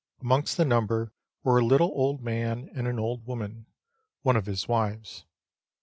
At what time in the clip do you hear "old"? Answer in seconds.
1.93-2.23, 2.97-3.23